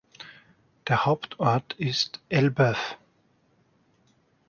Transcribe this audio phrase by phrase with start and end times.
[0.87, 2.97] Der Hauptort ist Elbeuf.